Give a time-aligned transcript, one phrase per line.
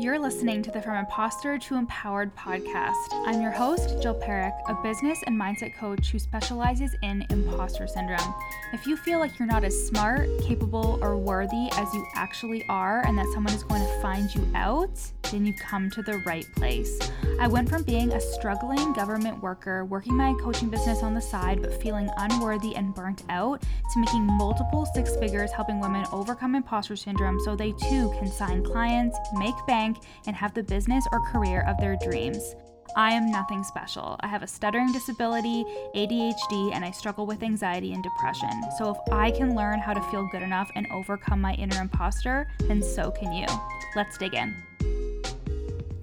[0.00, 2.94] You're listening to the From Imposter to Empowered podcast.
[3.26, 8.34] I'm your host, Jill Parekh, a business and mindset coach who specializes in imposter syndrome.
[8.72, 13.04] If you feel like you're not as smart, capable, or worthy as you actually are,
[13.06, 14.98] and that someone is going to find you out,
[15.30, 16.98] then you've come to the right place.
[17.40, 21.62] I went from being a struggling government worker, working my coaching business on the side,
[21.62, 26.96] but feeling unworthy and burnt out, to making multiple six figures helping women overcome imposter
[26.96, 31.64] syndrome so they too can sign clients, make bank and have the business or career
[31.66, 32.54] of their dreams.
[32.96, 34.16] I am nothing special.
[34.20, 38.62] I have a stuttering disability, ADHD, and I struggle with anxiety and depression.
[38.78, 42.48] So if I can learn how to feel good enough and overcome my inner imposter,
[42.62, 43.46] then so can you.
[43.94, 44.99] Let's dig in.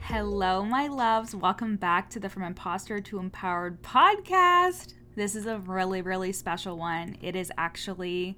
[0.10, 1.36] Hello, my loves.
[1.36, 4.94] Welcome back to the From Imposter to Empowered podcast.
[5.16, 7.18] This is a really, really special one.
[7.22, 8.38] It is actually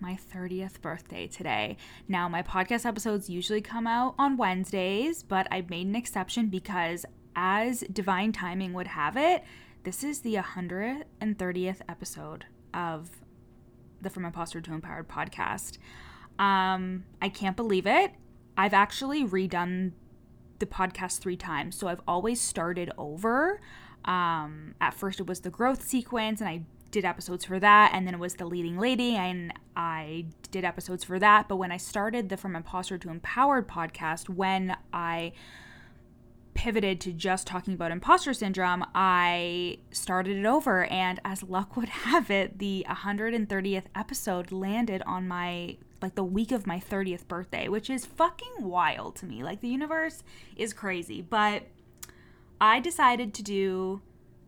[0.00, 1.76] my 30th birthday today.
[2.08, 7.04] Now, my podcast episodes usually come out on Wednesdays, but I made an exception because,
[7.36, 9.44] as divine timing would have it,
[9.84, 13.10] this is the 130th episode of
[14.00, 15.76] the From Imposter to Empowered podcast.
[16.38, 18.12] Um, I can't believe it.
[18.56, 19.92] I've actually redone
[20.60, 23.60] the podcast three times, so I've always started over.
[24.04, 28.06] Um, at first, it was the growth sequence, and I did episodes for that and
[28.06, 31.76] then it was the leading lady and I did episodes for that but when I
[31.76, 35.32] started the from imposter to empowered podcast when I
[36.54, 41.88] pivoted to just talking about imposter syndrome I started it over and as luck would
[41.88, 47.68] have it the 130th episode landed on my like the week of my 30th birthday
[47.68, 50.22] which is fucking wild to me like the universe
[50.56, 51.64] is crazy but
[52.60, 54.02] I decided to do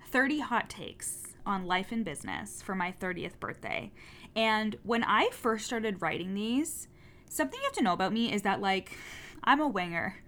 [0.09, 3.91] 30 hot takes on life and business for my 30th birthday.
[4.37, 6.89] And when I first started writing these,
[7.31, 8.99] something you have to know about me is that, like,
[9.43, 10.23] I'm a winger.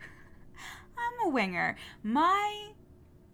[0.96, 1.76] I'm a winger.
[2.02, 2.70] My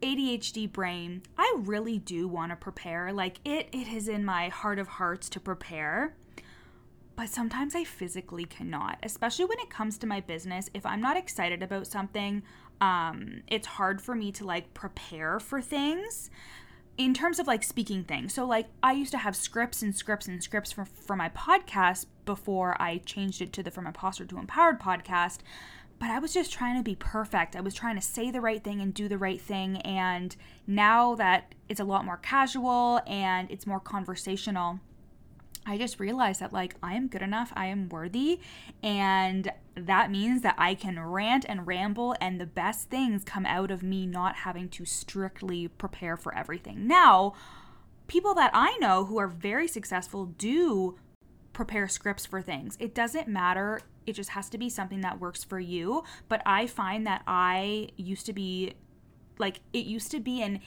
[0.02, 3.12] ADHD brain, I really do want to prepare.
[3.12, 6.16] Like, it, it is in my heart of hearts to prepare.
[7.20, 10.70] But sometimes I physically cannot, especially when it comes to my business.
[10.72, 12.42] If I'm not excited about something,
[12.80, 16.30] um, it's hard for me to like prepare for things
[16.96, 18.32] in terms of like speaking things.
[18.32, 22.06] So like I used to have scripts and scripts and scripts for for my podcast
[22.24, 25.40] before I changed it to the From Imposter to Empowered podcast.
[25.98, 27.54] But I was just trying to be perfect.
[27.54, 29.76] I was trying to say the right thing and do the right thing.
[29.82, 30.34] And
[30.66, 34.80] now that it's a lot more casual and it's more conversational,
[35.70, 38.40] I just realized that like I am good enough, I am worthy,
[38.82, 43.70] and that means that I can rant and ramble and the best things come out
[43.70, 46.88] of me not having to strictly prepare for everything.
[46.88, 47.34] Now,
[48.08, 50.98] people that I know who are very successful do
[51.52, 52.76] prepare scripts for things.
[52.80, 56.66] It doesn't matter, it just has to be something that works for you, but I
[56.66, 58.74] find that I used to be
[59.38, 60.62] like it used to be an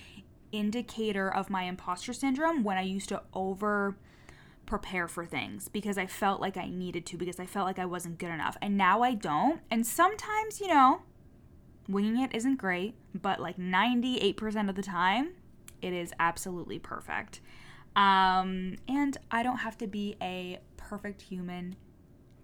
[0.54, 3.98] indicator of my imposter syndrome when I used to over
[4.74, 7.86] prepare for things because I felt like I needed to, because I felt like I
[7.86, 8.58] wasn't good enough.
[8.60, 9.62] And now I don't.
[9.70, 11.04] And sometimes, you know,
[11.88, 15.34] winging it isn't great, but like 98% of the time,
[15.84, 17.40] it is absolutely perfect.
[17.96, 21.76] Um, and I don't have to be a perfect human.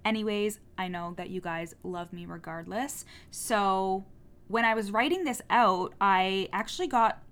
[0.05, 3.05] Anyways, I know that you guys love me regardless.
[3.31, 4.05] So
[4.49, 7.23] when I was writing this out, I actually got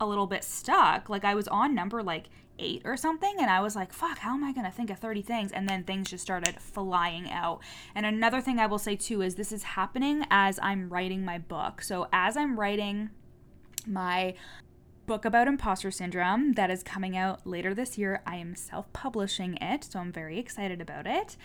[0.00, 1.08] a little bit stuck.
[1.08, 2.26] Like I was on number like
[2.58, 5.22] eight or something and i was like fuck how am i to think of 30
[5.22, 5.52] things?
[5.52, 7.60] And then things just started flying out.
[7.94, 11.38] And another thing i will say too is this is happening as i'm writing my
[11.38, 11.82] book.
[11.82, 13.10] So as i'm writing
[13.86, 14.34] my
[15.06, 19.84] book about imposter syndrome that is coming out later this year i am self-publishing it
[19.84, 21.36] so i'm very excited about it.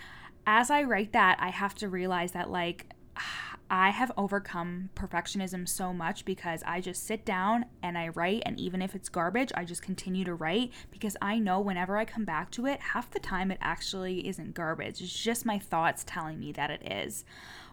[0.46, 2.86] As i write that i have to realize that like
[3.74, 8.60] I have overcome perfectionism so much because I just sit down and I write, and
[8.60, 12.26] even if it's garbage, I just continue to write because I know whenever I come
[12.26, 15.00] back to it, half the time it actually isn't garbage.
[15.00, 17.24] It's just my thoughts telling me that it is.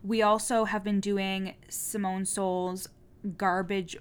[0.02, 2.88] We also have been doing Simone Seol's
[3.36, 3.98] garbage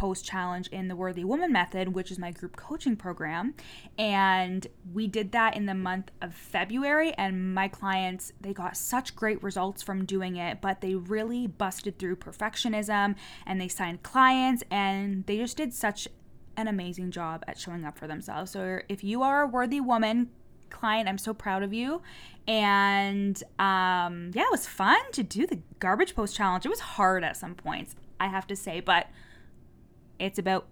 [0.00, 3.52] post challenge in the Worthy Woman Method, which is my group coaching program.
[3.98, 7.12] And we did that in the month of February.
[7.18, 11.98] And my clients, they got such great results from doing it, but they really busted
[11.98, 13.14] through perfectionism
[13.44, 16.08] and they signed clients and they just did such
[16.56, 18.52] an amazing job at showing up for themselves.
[18.52, 20.30] So if you are a worthy woman,
[20.70, 21.10] client.
[21.10, 22.00] I'm so proud of you.
[22.48, 26.64] And um, yeah, it was fun to do the garbage post challenge.
[26.64, 29.08] It was hard at some points, I have to say, but
[30.20, 30.68] it's about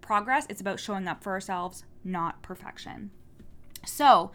[0.00, 3.10] progress, it's about showing up for ourselves, not perfection.
[3.84, 4.30] So,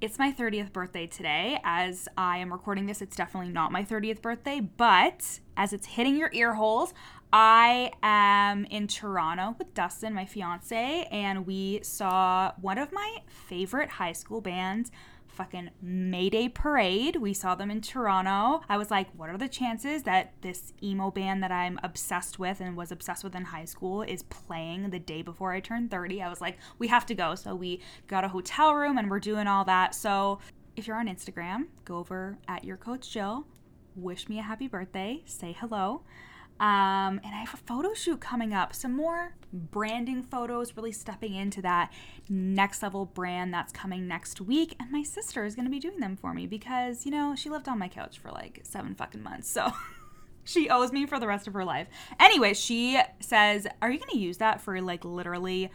[0.00, 1.60] it's my 30th birthday today.
[1.62, 6.16] As I am recording this, it's definitely not my 30th birthday, but as it's hitting
[6.16, 6.92] your ear holes,
[7.32, 13.90] I am in Toronto with Dustin, my fiance, and we saw one of my favorite
[13.90, 14.90] high school bands,
[15.32, 17.16] fucking Mayday Parade.
[17.16, 18.62] We saw them in Toronto.
[18.68, 22.60] I was like, what are the chances that this emo band that I'm obsessed with
[22.60, 26.22] and was obsessed with in high school is playing the day before I turned 30?
[26.22, 27.34] I was like, we have to go.
[27.34, 29.94] So we got a hotel room and we're doing all that.
[29.94, 30.38] So
[30.76, 33.46] if you're on Instagram, go over at your coach Jill,
[33.96, 36.02] wish me a happy birthday, say hello.
[36.62, 38.72] Um, and I have a photo shoot coming up.
[38.72, 41.92] Some more branding photos, really stepping into that
[42.28, 44.76] next level brand that's coming next week.
[44.78, 47.50] And my sister is going to be doing them for me because, you know, she
[47.50, 49.50] lived on my couch for like seven fucking months.
[49.50, 49.72] So.
[50.44, 51.88] she owes me for the rest of her life.
[52.20, 55.68] Anyway, she says, Are you going to use that for like literally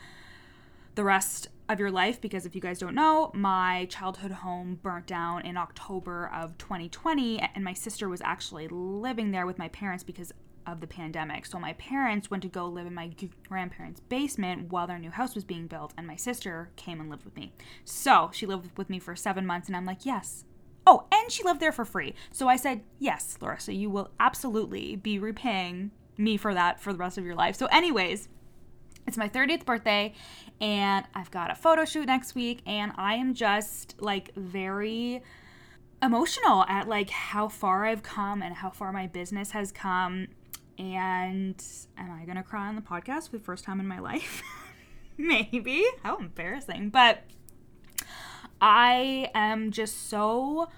[0.95, 2.21] the rest of your life?
[2.21, 7.39] Because if you guys don't know, my childhood home burnt down in October of 2020,
[7.39, 10.33] and my sister was actually living there with my parents because
[10.67, 11.45] of the pandemic.
[11.45, 13.11] So my parents went to go live in my
[13.47, 17.25] grandparents' basement while their new house was being built, and my sister came and lived
[17.25, 17.53] with me.
[17.85, 20.43] So she lived with me for seven months, and I'm like, yes.
[20.85, 22.13] Oh, and she lived there for free.
[22.31, 26.99] So I said, yes, Larissa, you will absolutely be repaying me for that for the
[26.99, 27.55] rest of your life.
[27.55, 28.29] So, anyways,
[29.05, 30.13] it's my 30th birthday,
[30.59, 35.23] and I've got a photo shoot next week, and I am just like very
[36.01, 40.27] emotional at like how far I've come and how far my business has come
[40.77, 41.63] and
[41.97, 44.41] am I gonna cry on the podcast for the first time in my life?
[45.17, 45.85] Maybe.
[46.03, 46.89] How embarrassing.
[46.89, 47.23] But
[48.61, 50.69] I am just so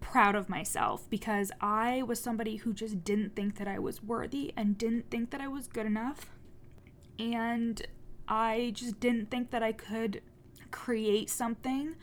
[0.00, 4.52] proud of myself because I was somebody who just didn't think that I was worthy
[4.56, 6.30] and didn't think that I was good enough.
[7.18, 7.86] And
[8.26, 10.22] I just didn't think that I could
[10.70, 11.96] create something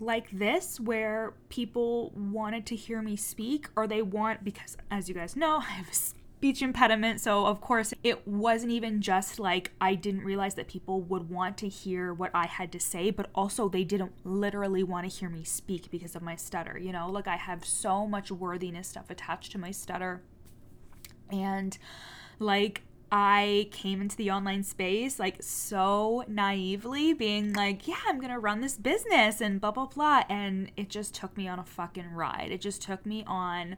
[0.00, 5.14] like this where people wanted to hear me speak or they want because as you
[5.14, 5.94] guys know I have a
[6.42, 7.20] speech impediment.
[7.20, 11.56] So, of course, it wasn't even just like I didn't realize that people would want
[11.58, 15.28] to hear what I had to say, but also they didn't literally want to hear
[15.28, 16.76] me speak because of my stutter.
[16.76, 20.20] You know, like I have so much worthiness stuff attached to my stutter.
[21.30, 21.78] And
[22.40, 28.40] like, I came into the online space like so naively, being like, yeah, I'm gonna
[28.40, 30.24] run this business and blah, blah, blah.
[30.28, 32.48] And it just took me on a fucking ride.
[32.50, 33.76] It just took me on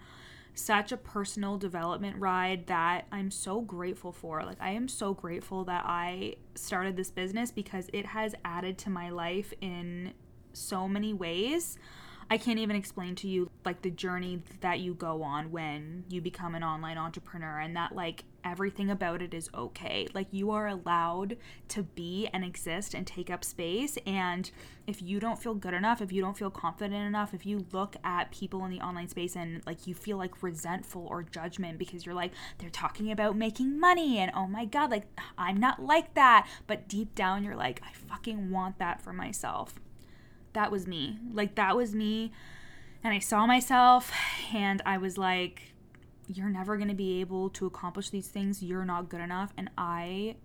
[0.54, 4.44] such a personal development ride that I'm so grateful for.
[4.44, 8.90] Like, I am so grateful that I started this business because it has added to
[8.90, 10.12] my life in
[10.52, 11.76] so many ways.
[12.30, 16.20] I can't even explain to you like the journey that you go on when you
[16.20, 20.06] become an online entrepreneur and that like everything about it is okay.
[20.14, 21.36] Like you are allowed
[21.68, 24.50] to be and exist and take up space and
[24.86, 27.96] if you don't feel good enough, if you don't feel confident enough, if you look
[28.04, 32.04] at people in the online space and like you feel like resentful or judgment because
[32.04, 35.06] you're like they're talking about making money and oh my god, like
[35.38, 39.74] I'm not like that, but deep down you're like I fucking want that for myself
[40.54, 41.18] that was me.
[41.32, 42.32] Like that was me.
[43.02, 44.10] And I saw myself
[44.54, 45.73] and I was like,
[46.28, 48.62] you're never going to be able to accomplish these things.
[48.62, 49.52] You're not good enough.
[49.56, 50.36] And I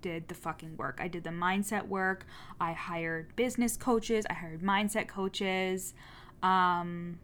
[0.00, 0.98] did the fucking work.
[1.02, 2.26] I did the mindset work.
[2.60, 4.26] I hired business coaches.
[4.30, 5.94] I hired mindset coaches.
[6.42, 7.18] Um,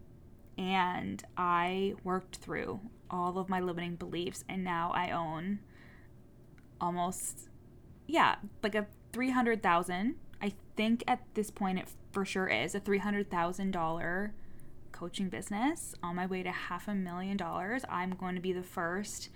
[0.58, 2.80] and I worked through
[3.10, 4.44] all of my limiting beliefs.
[4.48, 5.60] And now I own
[6.80, 7.48] almost,
[8.06, 14.30] yeah, like a 300,000 I think at this point it for sure is a $300,000
[15.04, 17.84] coaching business on my way to half a million dollars.
[17.90, 19.28] I'm going to be the first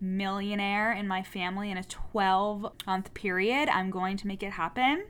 [0.00, 3.68] millionaire in my family in a 12 month period.
[3.68, 5.06] I'm going to make it happen.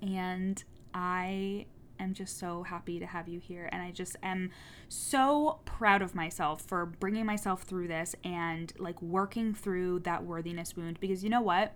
[0.00, 0.62] And
[0.94, 1.66] I
[1.98, 3.68] am just so happy to have you here.
[3.72, 4.50] And I just am
[4.88, 10.76] so proud of myself for bringing myself through this and like working through that worthiness
[10.76, 11.74] wound because you know what?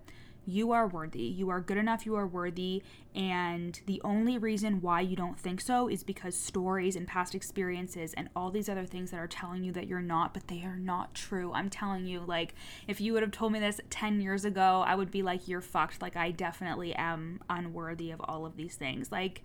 [0.48, 1.22] You are worthy.
[1.22, 2.06] You are good enough.
[2.06, 2.82] You are worthy.
[3.16, 8.14] And the only reason why you don't think so is because stories and past experiences
[8.14, 10.76] and all these other things that are telling you that you're not, but they are
[10.76, 11.52] not true.
[11.52, 12.54] I'm telling you, like,
[12.86, 15.60] if you would have told me this 10 years ago, I would be like, you're
[15.60, 16.00] fucked.
[16.00, 19.10] Like, I definitely am unworthy of all of these things.
[19.10, 19.42] Like,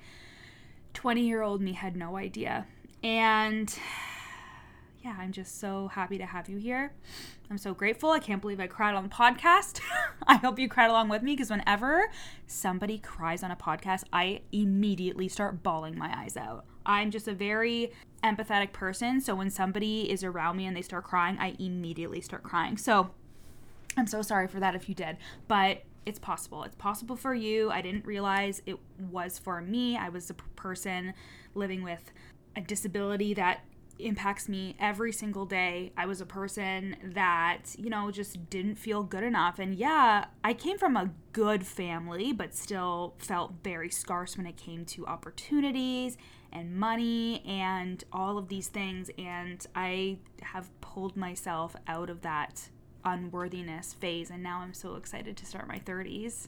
[0.94, 2.68] 20 year old me had no idea.
[3.04, 3.74] And
[5.04, 6.94] yeah, I'm just so happy to have you here.
[7.50, 8.12] I'm so grateful.
[8.12, 9.82] I can't believe I cried on the podcast.
[10.28, 12.12] I hope you cried along with me because whenever
[12.46, 16.66] somebody cries on a podcast, I immediately start bawling my eyes out.
[16.86, 17.92] I'm just a very
[18.24, 19.20] empathetic person.
[19.22, 22.78] So when somebody is around me and they start crying, I immediately start crying.
[22.78, 23.10] So
[23.98, 25.18] I'm so sorry for that if you did.
[25.48, 26.64] But it's possible.
[26.64, 27.72] It's possible for you.
[27.72, 29.98] I didn't realize it was for me.
[29.98, 31.14] I was a person
[31.56, 32.12] living with
[32.56, 33.62] a disability that
[34.02, 35.92] impacts me every single day.
[35.98, 39.60] I was a person that, you know, just didn't feel good enough.
[39.60, 44.58] And yeah, I came from a good family, but still felt very scarce when it
[44.58, 46.18] came to opportunities
[46.52, 49.10] and money and all of these things.
[49.18, 52.70] And I have pulled myself out of that
[53.06, 54.30] unworthiness phase.
[54.30, 56.48] And now I'm so excited to start my 30s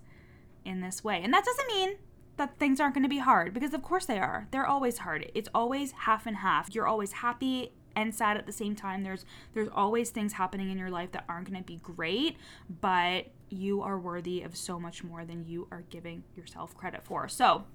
[0.66, 1.22] in this way.
[1.24, 1.98] And that doesn't mean
[2.38, 4.48] that things aren't going to be hard because of course they are.
[4.52, 5.32] They're always hard.
[5.34, 6.74] It's always half and half.
[6.74, 9.04] You're always happy and sad at the same time.
[9.04, 12.38] There's there's always things happening in your life that aren't going to be great,
[12.82, 17.28] but you are worthy of so much more than you are giving yourself credit for.
[17.28, 17.66] So,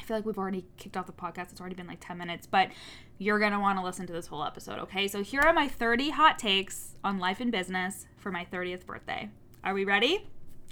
[0.00, 1.52] I feel like we've already kicked off the podcast.
[1.52, 2.70] It's already been like 10 minutes, but
[3.18, 5.06] you're going to want to listen to this whole episode, okay?
[5.08, 9.28] So, here are my 30 hot takes on life and business for my 30th birthday.
[9.62, 10.30] Are we ready?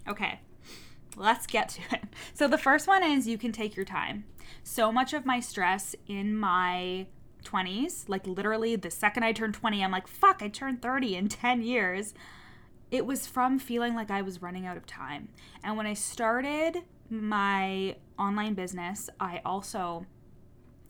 [0.08, 0.40] Okay
[1.16, 2.04] let's get to it.
[2.34, 4.24] So, the first one is you can take your time.
[4.62, 7.06] So much of my stress in my
[7.44, 11.28] 20s, like literally the second I turned 20, I'm like, fuck, I turned 30 in
[11.28, 12.14] 10 years.
[12.90, 15.28] It was from feeling like I was running out of time.
[15.64, 16.78] And when I started
[17.10, 20.06] my online business, I also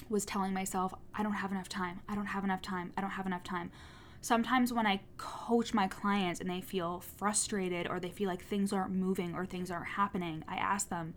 [0.08, 2.00] was telling myself, I don't have enough time.
[2.08, 2.92] I don't have enough time.
[2.96, 3.70] I don't have enough time
[4.22, 8.72] sometimes when I coach my clients and they feel frustrated or they feel like things
[8.72, 11.12] aren't moving or things aren't happening, I ask them,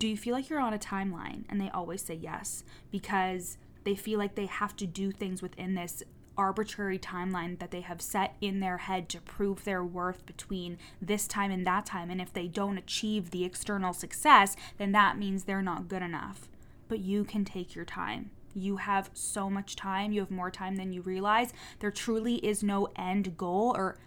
[0.00, 1.44] Do you feel like you're on a timeline?
[1.48, 5.74] And they always say yes because they feel like they have to do things within
[5.74, 6.02] this
[6.36, 11.28] arbitrary timeline that they have set in their head to prove their worth between this
[11.28, 12.10] time and that time.
[12.10, 16.48] And if they don't achieve the external success, then that means they're not good enough.
[16.88, 18.30] But you can take your time.
[18.54, 20.12] You have so much time.
[20.12, 21.52] You have more time than you realize.
[21.80, 23.98] There truly is no end goal or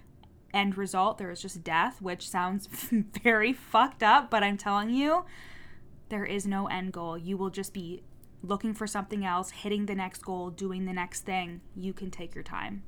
[0.53, 1.17] end result.
[1.17, 2.67] There is just death, which sounds
[3.23, 5.25] very fucked up, but I'm telling you,
[6.09, 7.17] there is no end goal.
[7.17, 8.03] You will just be
[8.41, 11.61] looking for something else, hitting the next goal, doing the next thing.
[11.75, 12.83] You can take your time.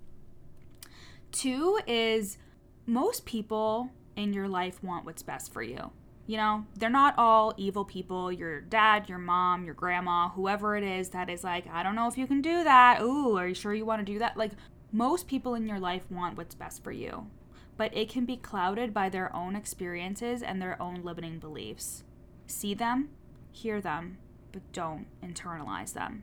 [1.32, 2.38] Two is
[2.86, 5.92] most people in your life want what's best for you.
[6.30, 8.32] You know, they're not all evil people.
[8.32, 12.08] Your dad, your mom, your grandma, whoever it is that is like, I don't know
[12.08, 13.02] if you can do that.
[13.02, 14.38] Ooh, are you sure you want to do that?
[14.38, 14.52] Like,
[14.92, 17.32] most people in your life want what's best for you,
[17.78, 22.04] but it can be clouded by their own experiences and their own limiting beliefs.
[22.46, 23.10] See them,
[23.52, 24.20] hear them,
[24.52, 26.22] but don't internalize them.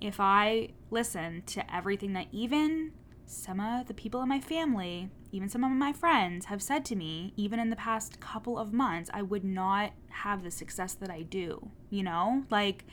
[0.00, 2.94] If I listen to everything that even
[3.26, 6.96] some of the people in my family, even some of my friends, have said to
[6.96, 11.10] me, even in the past couple of months, I would not have the success that
[11.10, 11.70] I do.
[11.90, 12.84] You know, like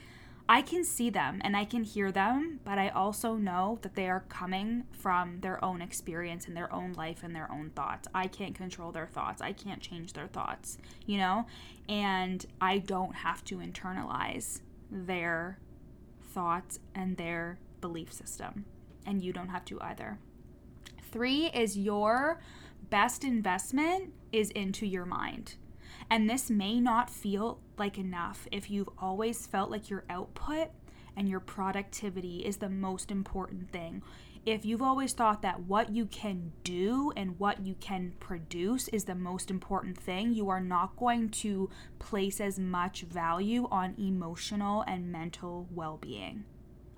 [0.48, 4.08] I can see them and I can hear them, but I also know that they
[4.10, 8.08] are coming from their own experience and their own life and their own thoughts.
[8.14, 11.48] I can't control their thoughts, I can't change their thoughts, you know,
[11.90, 14.62] and I don't have to internalize
[14.92, 15.58] their
[16.22, 18.66] thoughts and their belief system
[19.06, 20.20] and you don't have to either.
[21.16, 22.42] Three is your
[22.90, 25.56] best investment is into your mind.
[26.10, 30.72] And this may not feel like enough if you've always felt like your output
[31.16, 34.04] and your productivity is the most important thing.
[34.46, 39.06] If you've always thought that what you can do and what you can produce is
[39.06, 44.82] the most important thing, you are not going to place as much value on emotional
[44.86, 46.44] and mental well being.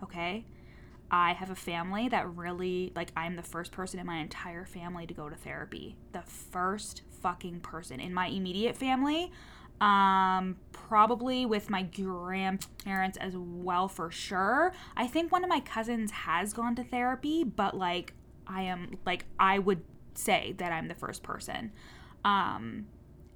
[0.02, 0.44] Okay?
[1.10, 5.08] I have a family that really, like, I'm the first person in my entire family
[5.08, 5.96] to go to therapy.
[6.12, 9.32] The first fucking person in my immediate family.
[9.80, 14.74] Um, probably with my grandparents as well, for sure.
[14.96, 18.14] I think one of my cousins has gone to therapy, but like,
[18.48, 19.84] I am, like, I would
[20.16, 21.72] say that I'm the first person.
[22.26, 22.88] Um,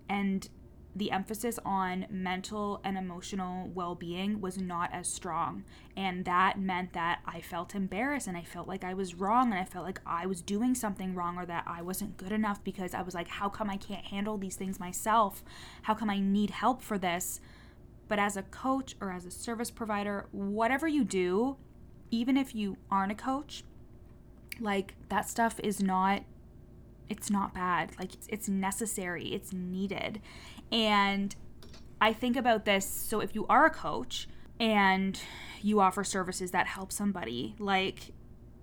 [0.09, 0.49] and
[0.95, 5.63] the emphasis on mental and emotional well being was not as strong.
[5.95, 9.59] And that meant that I felt embarrassed and I felt like I was wrong and
[9.59, 12.93] I felt like I was doing something wrong or that I wasn't good enough because
[12.93, 15.43] I was like, how come I can't handle these things myself?
[15.83, 17.39] How come I need help for this?
[18.09, 21.55] But as a coach or as a service provider, whatever you do,
[22.09, 23.63] even if you aren't a coach,
[24.59, 26.23] like that stuff is not
[27.11, 27.91] it's not bad.
[27.99, 30.21] Like it's, it's necessary, it's needed.
[30.71, 31.35] And
[31.99, 34.27] I think about this so if you are a coach
[34.59, 35.19] and
[35.61, 38.13] you offer services that help somebody, like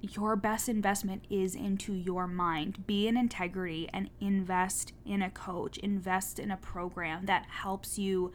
[0.01, 2.87] your best investment is into your mind.
[2.87, 8.33] Be in integrity and invest in a coach, invest in a program that helps you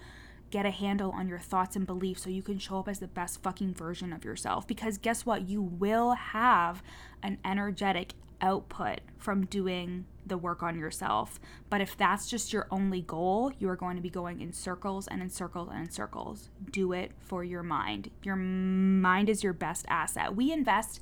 [0.52, 3.08] get a handle on your thoughts and beliefs so you can show up as the
[3.08, 4.68] best fucking version of yourself.
[4.68, 5.48] Because guess what?
[5.48, 6.84] You will have
[7.24, 11.40] an energetic, output from doing the work on yourself.
[11.70, 15.08] But if that's just your only goal, you are going to be going in circles
[15.08, 16.50] and in circles and in circles.
[16.72, 18.10] Do it for your mind.
[18.24, 20.36] Your mind is your best asset.
[20.36, 21.00] We invest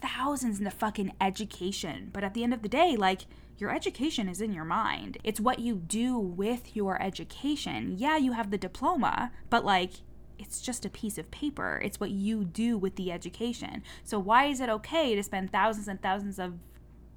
[0.00, 3.22] thousands in the fucking education, but at the end of the day, like,
[3.56, 5.18] your education is in your mind.
[5.22, 7.94] It's what you do with your education.
[7.96, 9.92] Yeah, you have the diploma, but like,
[10.38, 11.80] it's just a piece of paper.
[11.84, 13.84] It's what you do with the education.
[14.02, 16.54] So, why is it okay to spend thousands and thousands of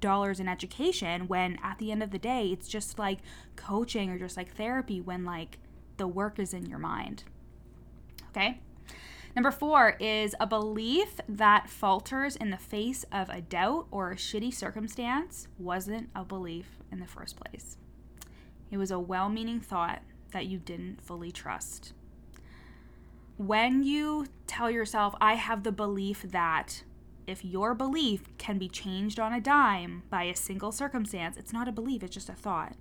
[0.00, 3.18] dollars in education when at the end of the day it's just like
[3.56, 5.58] coaching or just like therapy when like
[5.96, 7.24] the work is in your mind.
[8.30, 8.60] Okay?
[9.34, 14.16] Number four is a belief that falters in the face of a doubt or a
[14.16, 17.76] shitty circumstance wasn't a belief in the first place.
[18.70, 20.02] It was a well meaning thought
[20.32, 21.92] that you didn't fully trust.
[23.36, 26.82] When you tell yourself, I have the belief that
[27.28, 31.68] if your belief can be changed on a dime by a single circumstance, it's not
[31.68, 32.74] a belief, it's just a thought.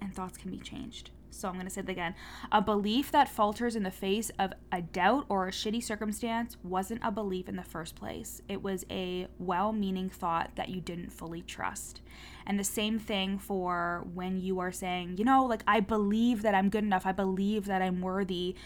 [0.00, 1.10] And thoughts can be changed.
[1.30, 2.14] So I'm going to say it again.
[2.50, 7.00] A belief that falters in the face of a doubt or a shitty circumstance wasn't
[7.02, 8.42] a belief in the first place.
[8.48, 12.02] It was a well meaning thought that you didn't fully trust.
[12.46, 16.54] And the same thing for when you are saying, you know, like, I believe that
[16.54, 18.56] I'm good enough, I believe that I'm worthy.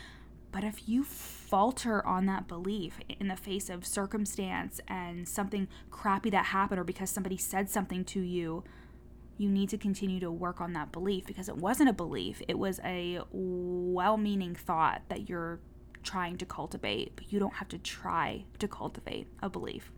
[0.57, 6.31] But if you falter on that belief in the face of circumstance and something crappy
[6.31, 8.65] that happened or because somebody said something to you,
[9.37, 12.41] you need to continue to work on that belief because it wasn't a belief.
[12.49, 15.61] It was a well meaning thought that you're
[16.03, 19.93] trying to cultivate, but you don't have to try to cultivate a belief.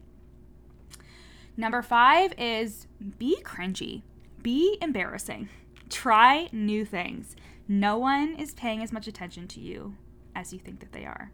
[1.57, 4.03] Number five is be cringy,
[4.43, 5.50] be embarrassing,
[5.88, 7.37] try new things.
[7.69, 9.95] No one is paying as much attention to you
[10.38, 11.33] as you think that they are.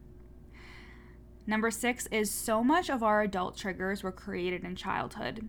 [1.46, 5.46] Number six is so much of our adult triggers were created in childhood.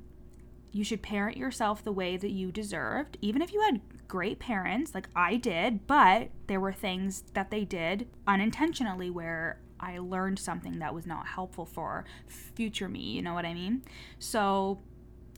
[0.74, 4.94] You should parent yourself the way that you deserved, even if you had great parents,
[4.94, 10.80] like I did, but there were things that they did unintentionally where I learned something
[10.80, 13.84] that was not helpful for future me, you know what I mean?
[14.20, 14.82] So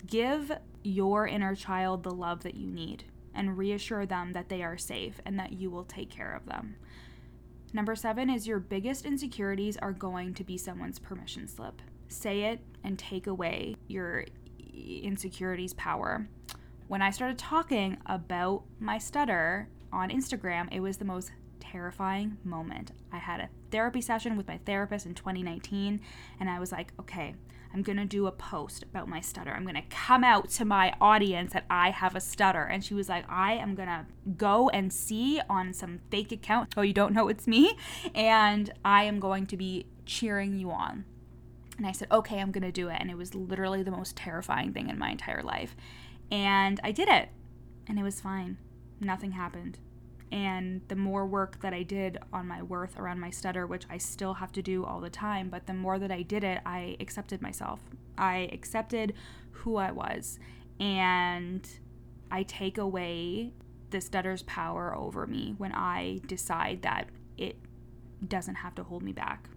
[0.08, 0.52] give
[0.84, 3.04] your inner child the love that you need
[3.36, 6.78] and reassure them that they are safe and that you will take care of them.
[7.78, 11.80] Number seven is your biggest insecurities are going to be someone's permission slip.
[12.08, 14.26] Say it and take away your
[14.74, 16.28] insecurities' power.
[16.88, 22.94] When I started talking about my stutter on Instagram, it was the most terrifying moment.
[23.12, 26.02] I had a therapy session with my therapist in 2019,
[26.40, 27.36] and I was like, okay,
[27.78, 29.52] I'm going to do a post about my stutter.
[29.52, 32.64] I'm going to come out to my audience that I have a stutter.
[32.64, 36.74] And she was like, I am going to go and see on some fake account.
[36.76, 37.78] Oh, you don't know it's me?
[38.16, 41.06] And I am going to be cheering you on.
[41.78, 42.98] And I said, okay, I'm going to do it.
[43.00, 45.76] And it was literally the most terrifying thing in my entire life.
[46.32, 47.30] And I did it.
[47.86, 48.58] And it was fine.
[49.00, 49.78] Nothing happened.
[50.32, 53.98] And the more work that I did on my worth around my stutter, which I
[53.98, 56.98] still have to do all the time, but the more that I did it, I
[57.00, 57.80] accepted myself.
[58.18, 59.14] I accepted
[59.52, 60.38] who I was.
[60.80, 61.68] And
[62.30, 63.54] I take away
[63.90, 67.58] the stutter's power over me when I decide that it
[68.26, 69.50] doesn't have to hold me back.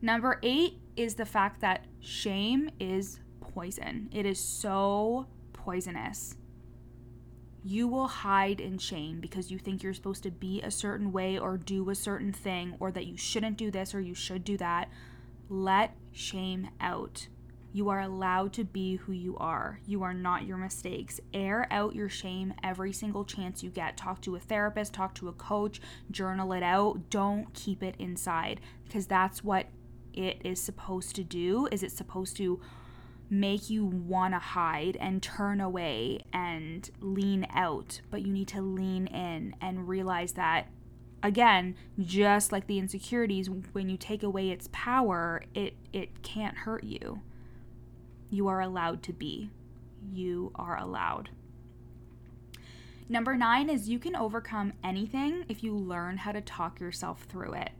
[0.00, 4.08] Number eight is the fact that shame is poison.
[4.12, 6.34] It is so poisonous
[7.64, 11.38] you will hide in shame because you think you're supposed to be a certain way
[11.38, 14.56] or do a certain thing or that you shouldn't do this or you should do
[14.56, 14.90] that.
[15.48, 17.28] Let shame out.
[17.74, 19.80] You are allowed to be who you are.
[19.86, 21.20] You are not your mistakes.
[21.32, 23.96] Air out your shame every single chance you get.
[23.96, 27.08] Talk to a therapist, talk to a coach, journal it out.
[27.08, 29.66] Don't keep it inside because that's what
[30.12, 31.66] it is supposed to do.
[31.72, 32.60] Is it supposed to
[33.32, 38.60] make you want to hide and turn away and lean out, but you need to
[38.60, 40.68] lean in and realize that
[41.22, 46.84] again, just like the insecurities, when you take away its power, it it can't hurt
[46.84, 47.22] you.
[48.28, 49.48] You are allowed to be.
[50.12, 51.30] You are allowed.
[53.08, 57.54] Number 9 is you can overcome anything if you learn how to talk yourself through
[57.54, 57.70] it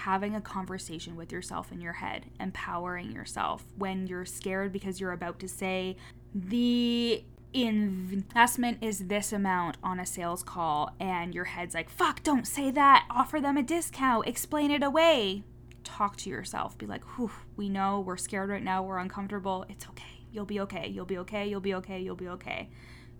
[0.00, 3.64] having a conversation with yourself in your head, empowering yourself.
[3.76, 5.96] When you're scared because you're about to say,
[6.34, 12.46] the investment is this amount on a sales call, and your head's like, fuck, don't
[12.46, 15.42] say that, offer them a discount, explain it away.
[15.84, 18.00] Talk to yourself, be like, whew, we know.
[18.00, 21.60] We're scared right now, we're uncomfortable, it's okay, you'll be okay, you'll be okay, you'll
[21.60, 22.70] be okay, you'll be okay.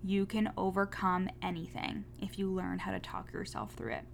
[0.03, 4.05] You can overcome anything if you learn how to talk yourself through it.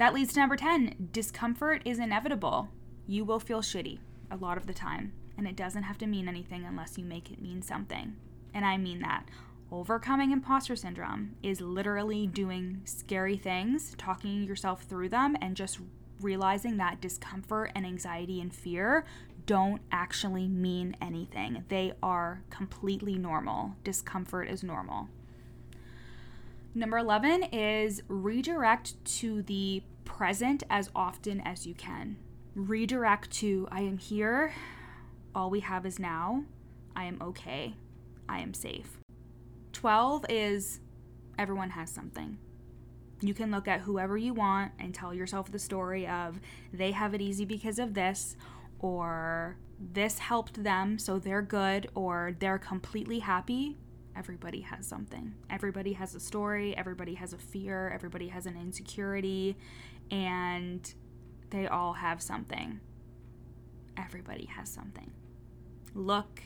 [0.00, 2.70] That leads to number 10 discomfort is inevitable.
[3.06, 3.98] You will feel shitty
[4.30, 5.12] a lot of the time.
[5.36, 8.16] and it doesn't have to mean anything unless you make it mean something.
[8.54, 9.26] And I mean that.
[9.70, 15.80] Overcoming imposter syndrome is literally doing scary things, talking yourself through them, and just
[16.20, 19.04] realizing that discomfort and anxiety and fear
[19.44, 21.64] don't actually mean anything.
[21.68, 23.76] They are completely normal.
[23.84, 25.08] Discomfort is normal.
[26.72, 32.16] Number 11 is redirect to the present as often as you can.
[32.54, 34.54] Redirect to I am here,
[35.34, 36.44] all we have is now,
[36.94, 37.74] I am okay,
[38.28, 38.98] I am safe.
[39.72, 40.80] 12 is
[41.38, 42.38] everyone has something.
[43.20, 46.38] You can look at whoever you want and tell yourself the story of
[46.72, 48.36] they have it easy because of this,
[48.78, 53.76] or this helped them, so they're good, or they're completely happy.
[54.20, 55.32] Everybody has something.
[55.48, 56.76] Everybody has a story.
[56.76, 57.88] Everybody has a fear.
[57.88, 59.56] Everybody has an insecurity.
[60.10, 60.92] And
[61.48, 62.80] they all have something.
[63.96, 65.10] Everybody has something.
[65.94, 66.42] Look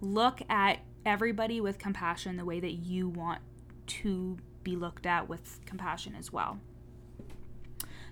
[0.00, 3.40] look at everybody with compassion the way that you want
[3.86, 6.58] to be looked at with compassion as well.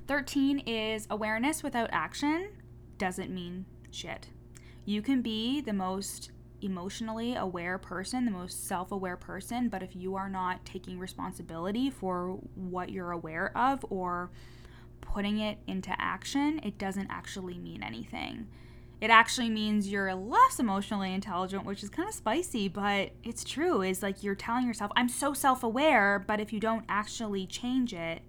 [0.06, 2.50] 13 is awareness without action
[2.98, 4.28] doesn't mean shit.
[4.84, 6.30] You can be the most
[6.62, 11.90] emotionally aware person, the most self aware person, but if you are not taking responsibility
[11.90, 14.30] for what you're aware of or
[15.00, 18.46] putting it into action, it doesn't actually mean anything.
[19.00, 23.82] It actually means you're less emotionally intelligent, which is kind of spicy, but it's true.
[23.82, 27.92] Is like you're telling yourself, I'm so self aware, but if you don't actually change
[27.92, 28.22] it,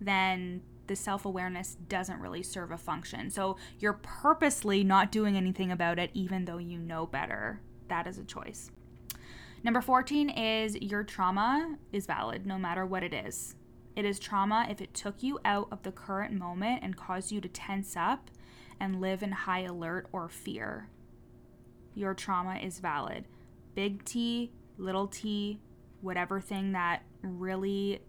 [0.00, 3.30] then the self awareness doesn't really serve a function.
[3.30, 7.60] So you're purposely not doing anything about it, even though you know better.
[7.88, 8.70] That is a choice.
[9.64, 13.54] Number 14 is your trauma is valid no matter what it is.
[13.94, 17.40] It is trauma if it took you out of the current moment and caused you
[17.40, 18.30] to tense up
[18.80, 20.88] and live in high alert or fear.
[21.94, 23.26] Your trauma is valid.
[23.74, 25.60] Big T, little t,
[26.00, 28.00] whatever thing that really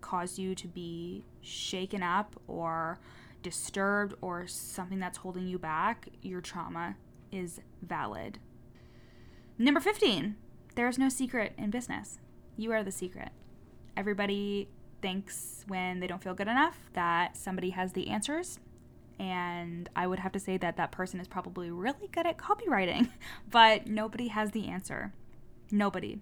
[0.00, 2.98] caused you to be shaken up or
[3.42, 6.96] disturbed or something that's holding you back, your trauma
[7.30, 8.38] is valid.
[9.62, 10.36] Number 15,
[10.74, 12.18] there is no secret in business.
[12.56, 13.28] You are the secret.
[13.94, 14.70] Everybody
[15.02, 18.58] thinks when they don't feel good enough that somebody has the answers
[19.18, 23.10] and I would have to say that that person is probably really good at copywriting,
[23.50, 25.12] but nobody has the answer.
[25.70, 26.20] Nobody.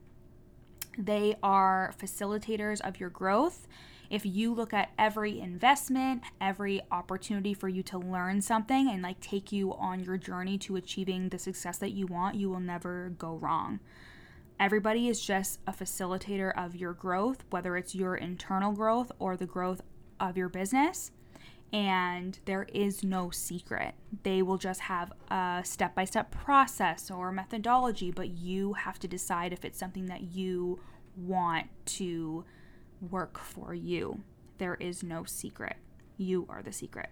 [0.98, 3.68] They are facilitators of your growth.
[4.10, 9.20] If you look at every investment, every opportunity for you to learn something and like
[9.20, 13.12] take you on your journey to achieving the success that you want, you will never
[13.18, 13.80] go wrong.
[14.58, 19.46] Everybody is just a facilitator of your growth, whether it's your internal growth or the
[19.46, 19.82] growth
[20.18, 21.12] of your business
[21.72, 23.94] and there is no secret.
[24.22, 29.08] They will just have a step by step process or methodology, but you have to
[29.08, 30.80] decide if it's something that you
[31.16, 32.44] want to
[33.00, 34.22] work for you.
[34.58, 35.76] There is no secret.
[36.16, 37.10] You are the secret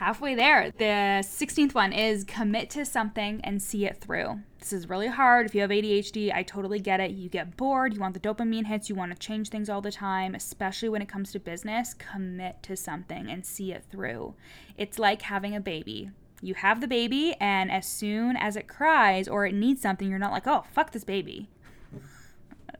[0.00, 0.70] halfway there.
[0.78, 4.40] The 16th one is commit to something and see it through.
[4.58, 5.44] This is really hard.
[5.44, 7.10] If you have ADHD, I totally get it.
[7.10, 9.92] You get bored, you want the dopamine hits, you want to change things all the
[9.92, 11.92] time, especially when it comes to business.
[11.92, 14.34] Commit to something and see it through.
[14.78, 16.10] It's like having a baby.
[16.40, 20.18] You have the baby, and as soon as it cries or it needs something, you're
[20.18, 21.50] not like, oh, fuck this baby.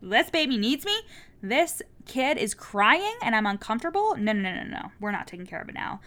[0.02, 0.96] This baby needs me.
[1.42, 4.16] This kid is crying and I'm uncomfortable.
[4.16, 4.92] No, no, no, no, no.
[5.00, 6.00] We're not taking care of it now.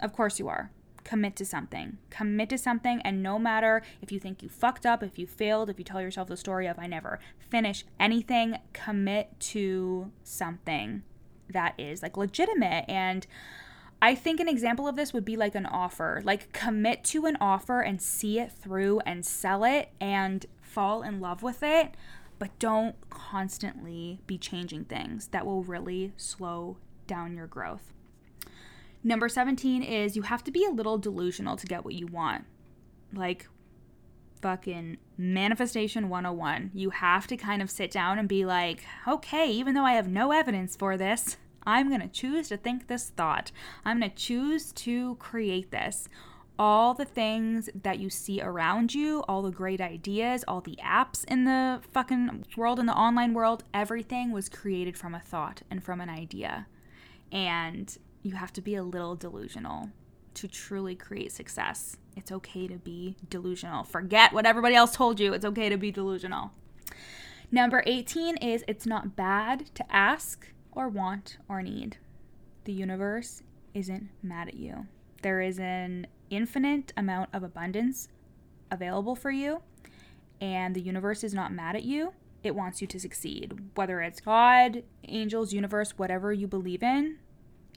[0.00, 0.70] Of course you are.
[1.04, 1.98] Commit to something.
[2.10, 5.70] Commit to something, and no matter if you think you fucked up, if you failed,
[5.70, 11.04] if you tell yourself the story of I never finish anything, commit to something
[11.48, 12.86] that is like legitimate.
[12.88, 13.24] And
[14.02, 16.22] I think an example of this would be like an offer.
[16.24, 21.20] Like commit to an offer and see it through and sell it and fall in
[21.20, 21.94] love with it,
[22.38, 25.28] but don't constantly be changing things.
[25.28, 27.92] That will really slow down your growth.
[29.02, 32.44] Number 17 is you have to be a little delusional to get what you want.
[33.14, 33.48] Like
[34.42, 36.70] fucking manifestation 101.
[36.74, 40.08] You have to kind of sit down and be like, okay, even though I have
[40.08, 43.50] no evidence for this, I'm going to choose to think this thought.
[43.84, 46.08] I'm going to choose to create this.
[46.58, 51.24] All the things that you see around you, all the great ideas, all the apps
[51.26, 55.84] in the fucking world, in the online world, everything was created from a thought and
[55.84, 56.66] from an idea.
[57.30, 59.90] And you have to be a little delusional
[60.34, 61.96] to truly create success.
[62.16, 63.84] It's okay to be delusional.
[63.84, 65.32] Forget what everybody else told you.
[65.32, 66.52] It's okay to be delusional.
[67.50, 71.98] Number 18 is it's not bad to ask or want or need.
[72.64, 73.42] The universe
[73.74, 74.86] isn't mad at you.
[75.22, 78.08] There is an infinite amount of abundance
[78.70, 79.62] available for you
[80.40, 82.12] and the universe is not mad at you.
[82.42, 83.58] It wants you to succeed.
[83.74, 87.18] Whether it's God, angels, universe, whatever you believe in,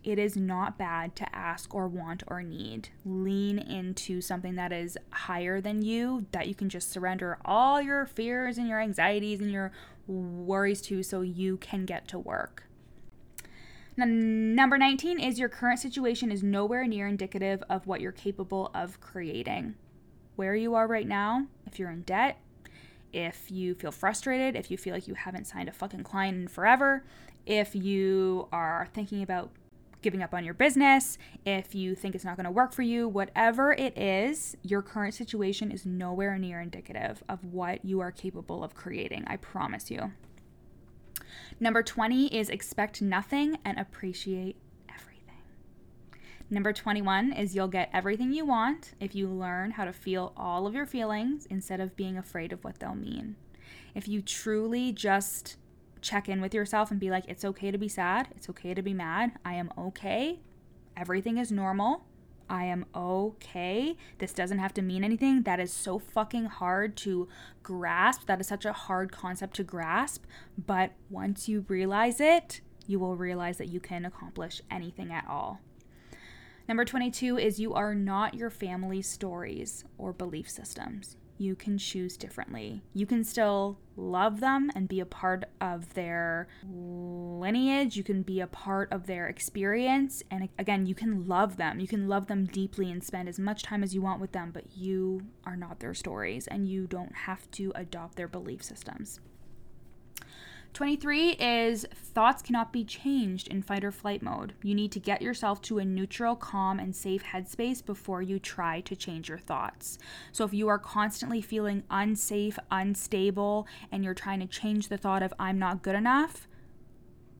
[0.04, 2.90] it is not bad to ask or want or need.
[3.06, 8.06] Lean into something that is higher than you, that you can just surrender all your
[8.06, 9.72] fears and your anxieties and your
[10.08, 12.69] worries to so you can get to work.
[14.06, 19.02] Number 19 is your current situation is nowhere near indicative of what you're capable of
[19.02, 19.76] creating.
[20.36, 22.40] Where you are right now, if you're in debt,
[23.12, 26.48] if you feel frustrated, if you feel like you haven't signed a fucking client in
[26.48, 27.04] forever,
[27.46, 29.52] if you are thinking about
[30.02, 33.08] giving up on your business, if you think it's not going to work for you,
[33.08, 38.64] whatever it is, your current situation is nowhere near indicative of what you are capable
[38.64, 39.26] of creating.
[39.28, 40.14] I promise you.
[41.60, 44.58] Number 20 is expect nothing and appreciate
[44.90, 45.42] everything.
[46.50, 50.66] Number 21 is you'll get everything you want if you learn how to feel all
[50.68, 53.36] of your feelings instead of being afraid of what they'll mean.
[53.96, 55.58] If you truly just
[56.02, 58.30] check in with yourself and be like, it's okay to be sad.
[58.36, 59.34] It's okay to be mad.
[59.44, 60.40] I am okay.
[60.96, 62.06] Everything is normal.
[62.50, 63.96] I am okay.
[64.18, 65.44] This doesn't have to mean anything.
[65.44, 67.28] That is so fucking hard to
[67.62, 68.26] grasp.
[68.26, 70.26] That is such a hard concept to grasp.
[70.58, 75.60] But once you realize it, you will realize that you can accomplish anything at all.
[76.68, 82.18] Number 22 is you are not your family's stories or belief systems you can choose
[82.18, 82.82] differently.
[82.94, 87.96] You can still love them and be a part of their lineage.
[87.96, 90.22] You can be a part of their experience.
[90.30, 91.80] And again, you can love them.
[91.80, 94.52] You can love them deeply and spend as much time as you want with them,
[94.54, 99.20] but you are not their stories and you don't have to adopt their belief systems.
[100.74, 104.54] 23 is thoughts cannot be changed in fight or flight mode.
[104.62, 108.82] You need to get yourself to a neutral, calm, and safe headspace before you try
[108.82, 109.98] to change your thoughts.
[110.32, 115.24] So if you are constantly feeling unsafe, unstable, and you're trying to change the thought
[115.24, 116.48] of I'm not good enough,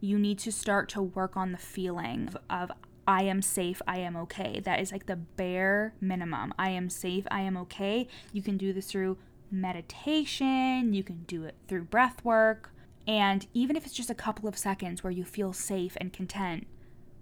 [0.02, 2.72] you need to start to work on the feeling of, of
[3.08, 4.60] I am safe, I am okay.
[4.60, 6.54] That is like the bare minimum.
[6.60, 8.08] I am safe, I am okay.
[8.34, 9.18] You can do this through
[9.52, 12.72] meditation, you can do it through breath work
[13.08, 16.68] and even if it's just a couple of seconds where you feel safe and content,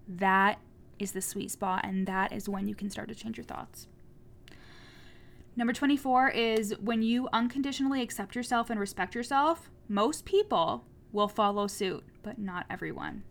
[0.07, 0.59] that
[0.99, 1.81] is the sweet spot.
[1.83, 3.87] And that is when you can start to change your thoughts.
[5.55, 11.67] Number 24 is when you unconditionally accept yourself and respect yourself, most people will follow
[11.67, 13.23] suit, but not everyone.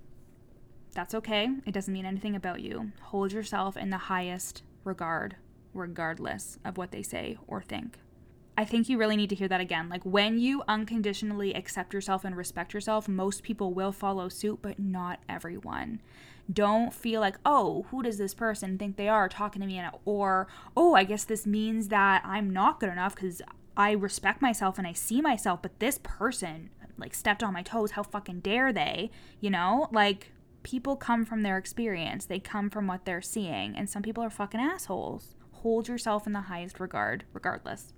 [0.94, 1.48] That's okay.
[1.66, 2.90] It doesn't mean anything about you.
[3.02, 5.36] Hold yourself in the highest regard,
[5.74, 7.98] regardless of what they say or think.
[8.58, 9.88] I think you really need to hear that again.
[9.88, 14.78] Like when you unconditionally accept yourself and respect yourself, most people will follow suit, but
[14.78, 16.00] not everyone.
[16.50, 19.82] Don't feel like, oh, who does this person think they are talking to me?
[20.04, 23.42] Or, oh, I guess this means that I'm not good enough because
[23.76, 27.90] I respect myself and I see myself, but this person like stepped on my toes.
[27.92, 29.10] How fucking dare they?
[29.40, 33.90] You know, like people come from their experience, they come from what they're seeing, and
[33.90, 35.34] some people are fucking assholes.
[35.50, 37.92] Hold yourself in the highest regard, regardless.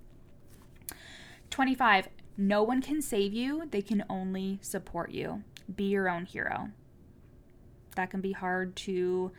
[1.49, 2.09] 25.
[2.37, 5.43] No one can save you, they can only support you.
[5.75, 6.69] Be your own hero.
[7.95, 9.31] That can be hard to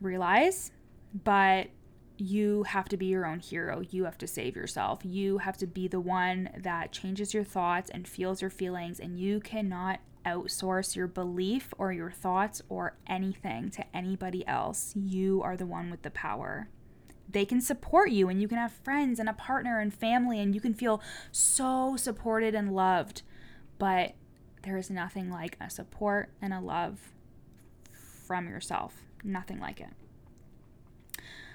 [0.00, 0.70] realize,
[1.24, 1.68] but
[2.16, 3.80] you have to be your own hero.
[3.90, 5.00] You have to save yourself.
[5.02, 9.18] You have to be the one that changes your thoughts and feels your feelings, and
[9.18, 14.92] you cannot outsource your belief or your thoughts or anything to anybody else.
[14.94, 16.68] You are the one with the power
[17.34, 20.54] they can support you and you can have friends and a partner and family and
[20.54, 23.22] you can feel so supported and loved.
[23.78, 24.14] But
[24.62, 27.12] there is nothing like a support and a love
[28.26, 28.94] from yourself.
[29.22, 29.90] Nothing like it.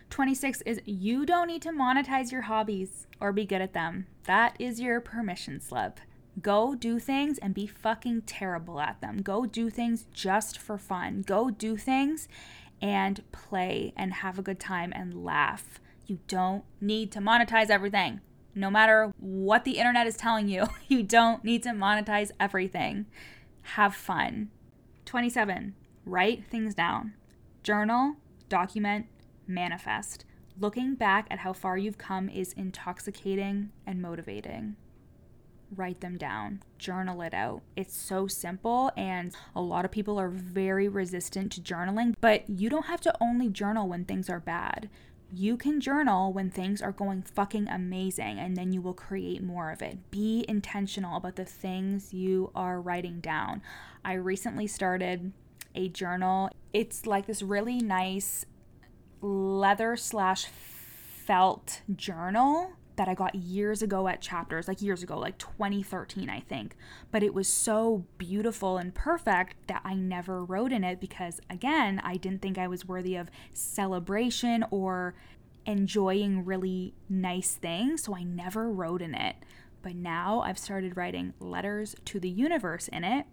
[0.10, 4.06] 26 is you don't need to monetize your hobbies or be good at them.
[4.26, 6.00] That is your permission slip.
[6.42, 9.22] Go do things and be fucking terrible at them.
[9.22, 11.24] Go do things just for fun.
[11.26, 12.28] Go do things
[12.82, 15.80] and play and have a good time and laugh.
[16.06, 18.22] You don't need to monetize everything.
[18.56, 23.06] No matter what the internet is telling you, you don't need to monetize everything.
[23.62, 24.50] Have fun.
[25.06, 25.76] 27.
[26.06, 27.14] Write things down.
[27.64, 28.16] Journal,
[28.48, 29.06] document,
[29.48, 30.26] manifest.
[30.60, 34.76] Looking back at how far you've come is intoxicating and motivating
[35.76, 37.62] write them down, journal it out.
[37.76, 42.70] It's so simple, and a lot of people are very resistant to journaling, but you
[42.70, 44.90] don't have to only journal when things are bad.
[45.32, 49.72] You can journal when things are going fucking amazing, and then you will create more
[49.72, 50.10] of it.
[50.10, 53.62] Be intentional about the things you are writing down.
[54.04, 55.32] I recently started
[55.76, 58.46] a journal, it's like this really nice
[59.22, 65.38] leather slash felt journal that I got years ago at chapters, like years ago, like
[65.38, 66.76] 2013, I think.
[67.12, 72.02] But it was so beautiful and perfect that I never wrote in it because, again,
[72.04, 75.16] I didn't think I was worthy of celebration or
[75.66, 78.04] enjoying really nice things.
[78.04, 79.38] So I never wrote in it.
[79.82, 83.26] But now I've started writing letters to the universe in it.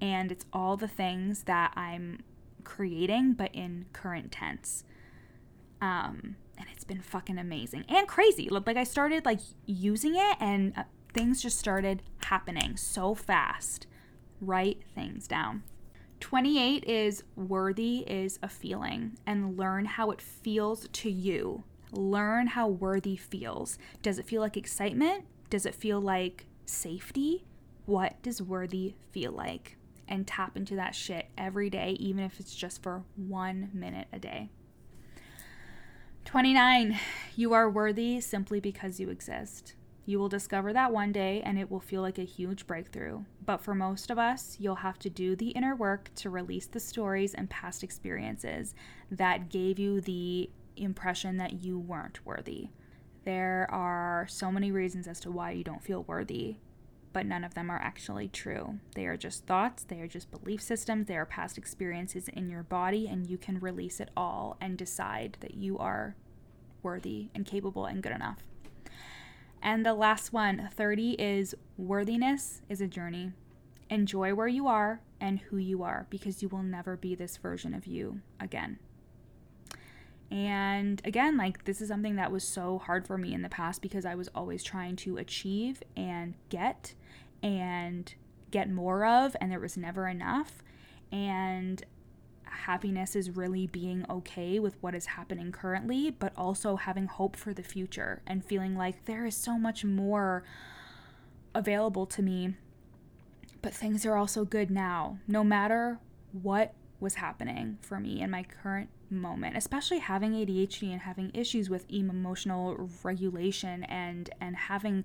[0.00, 2.20] And it's all the things that I'm
[2.64, 4.84] creating, but in current tense.
[5.82, 8.48] Um, and it's been fucking amazing and crazy.
[8.50, 13.86] Look, like I started like using it and uh, things just started happening so fast.
[14.40, 15.62] Write things down.
[16.20, 21.64] 28 is worthy is a feeling and learn how it feels to you.
[21.92, 23.78] Learn how worthy feels.
[24.02, 25.24] Does it feel like excitement?
[25.48, 27.46] Does it feel like safety?
[27.86, 29.76] What does worthy feel like?
[30.06, 34.18] And tap into that shit every day, even if it's just for one minute a
[34.18, 34.50] day.
[36.30, 36.96] 29.
[37.34, 39.74] You are worthy simply because you exist.
[40.06, 43.24] You will discover that one day and it will feel like a huge breakthrough.
[43.44, 46.78] But for most of us, you'll have to do the inner work to release the
[46.78, 48.76] stories and past experiences
[49.10, 52.68] that gave you the impression that you weren't worthy.
[53.24, 56.58] There are so many reasons as to why you don't feel worthy,
[57.12, 58.78] but none of them are actually true.
[58.94, 62.62] They are just thoughts, they are just belief systems, they are past experiences in your
[62.62, 66.14] body, and you can release it all and decide that you are
[66.82, 68.38] worthy and capable and good enough.
[69.62, 73.32] And the last one, 30, is worthiness is a journey.
[73.90, 77.74] Enjoy where you are and who you are because you will never be this version
[77.74, 78.78] of you again.
[80.30, 83.82] And again, like this is something that was so hard for me in the past
[83.82, 86.94] because I was always trying to achieve and get
[87.42, 88.14] and
[88.50, 90.62] get more of, and there was never enough.
[91.12, 91.84] And
[92.44, 97.54] happiness is really being okay with what is happening currently, but also having hope for
[97.54, 100.44] the future and feeling like there is so much more
[101.54, 102.54] available to me.
[103.62, 105.98] But things are also good now, no matter
[106.32, 111.68] what was happening for me in my current moment, especially having ADHD and having issues
[111.68, 115.04] with emotional regulation and and having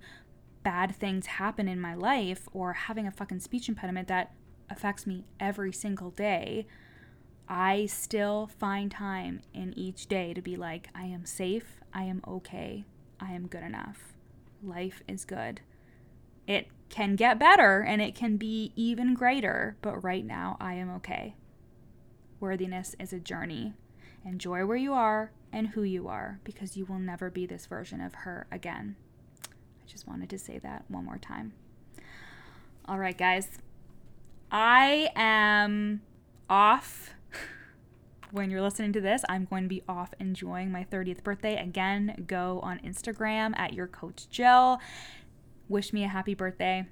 [0.66, 4.32] bad things happen in my life or having a fucking speech impediment that
[4.68, 6.66] affects me every single day.
[7.48, 12.20] I still find time in each day to be like, I am safe, I am
[12.26, 12.84] okay,
[13.20, 14.14] I am good enough.
[14.60, 15.60] Life is good.
[16.48, 20.92] It can get better and it can be even greater, but right now I am
[20.96, 21.36] okay.
[22.40, 23.74] Worthiness is a journey.
[24.24, 28.00] Enjoy where you are and who you are because you will never be this version
[28.00, 28.96] of her again.
[29.86, 31.52] I just wanted to say that one more time.
[32.86, 33.48] All right, guys.
[34.50, 36.02] I am
[36.50, 37.14] off
[38.32, 41.56] when you're listening to this, I'm going to be off enjoying my 30th birthday.
[41.60, 44.80] Again, go on Instagram at your coach Jill.
[45.68, 46.86] Wish me a happy birthday.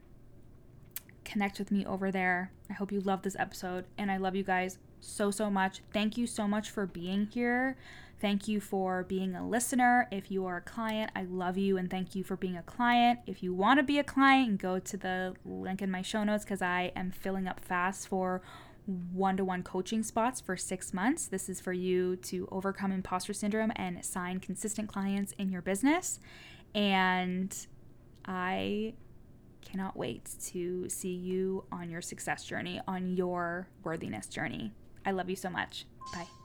[1.25, 2.53] Connect with me over there.
[2.71, 5.81] I hope you love this episode, and I love you guys so, so much.
[5.93, 7.77] Thank you so much for being here.
[8.21, 10.09] Thank you for being a listener.
[10.11, 13.21] If you are a client, I love you and thank you for being a client.
[13.27, 16.45] If you want to be a client, go to the link in my show notes
[16.45, 18.41] because I am filling up fast for
[18.87, 21.27] one to one coaching spots for six months.
[21.27, 26.21] This is for you to overcome imposter syndrome and sign consistent clients in your business.
[26.75, 27.55] And
[28.27, 28.95] I
[29.63, 34.73] cannot wait to see you on your success journey, on your worthiness journey.
[35.05, 35.87] I love you so much.
[36.13, 36.44] Bye.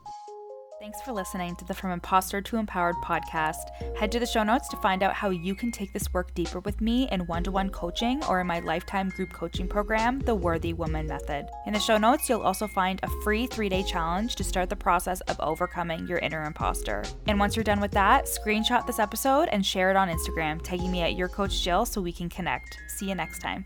[0.80, 3.98] Thanks for listening to the From Imposter to Empowered podcast.
[3.98, 6.62] Head to the show notes to find out how you can take this work deeper
[6.62, 10.34] with me in one to one coaching or in my lifetime group coaching program, The
[10.34, 11.50] Worthy Woman Method.
[11.68, 14.76] In the show notes, you'll also find a free three day challenge to start the
[14.78, 17.04] process of overcoming your inner imposter.
[17.28, 20.94] And once you're done with that, screenshot this episode and share it on Instagram, tagging
[20.94, 22.78] me at Your Coach Jill so we can connect.
[22.88, 23.65] See you next time.